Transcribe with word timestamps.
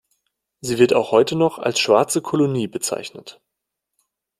Sie 0.61 0.79
wird 0.79 0.95
auch 0.95 1.11
heute 1.11 1.35
noch 1.35 1.59
als 1.59 1.79
„Schwarze 1.79 2.23
Kolonie“ 2.23 2.65
bezeichnet. 2.67 3.39